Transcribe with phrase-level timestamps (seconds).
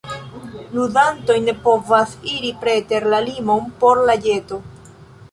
[0.75, 4.59] Ludantoj ne povas iri preter la limon por la ĵeto.